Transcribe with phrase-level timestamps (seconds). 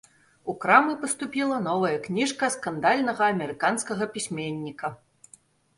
[0.51, 4.97] У крамы паступіла новая кніжка скандальнага амерыканскага пісьменніка.